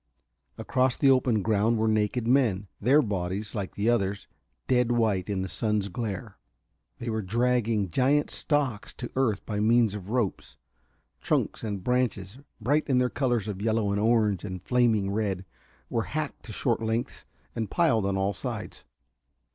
Across 0.57 0.95
the 0.95 1.11
open 1.11 1.43
ground 1.43 1.77
were 1.77 1.87
naked 1.87 2.27
men, 2.27 2.67
their 2.79 3.03
bodies, 3.03 3.53
like 3.53 3.75
these 3.75 3.89
others, 3.91 4.27
dead 4.65 4.91
white 4.91 5.29
in 5.29 5.43
the 5.43 5.47
sun's 5.47 5.89
glare. 5.89 6.39
They 6.97 7.07
were 7.11 7.21
dragging 7.21 7.91
giant 7.91 8.31
stalks 8.31 8.95
to 8.95 9.11
earth 9.15 9.45
by 9.45 9.59
means 9.59 9.93
of 9.93 10.09
ropes. 10.09 10.57
Trunks 11.21 11.63
and 11.63 11.83
branches, 11.83 12.39
bright 12.59 12.85
in 12.87 12.97
their 12.97 13.11
colors 13.11 13.47
of 13.47 13.61
yellow 13.61 13.91
and 13.91 14.01
orange 14.01 14.43
and 14.43 14.63
flaming 14.63 15.11
red, 15.11 15.45
were 15.87 16.01
hacked 16.09 16.45
to 16.45 16.51
short 16.51 16.81
lengths 16.81 17.27
and 17.55 17.69
piled 17.69 18.07
on 18.07 18.17
all 18.17 18.33
sides. 18.33 18.83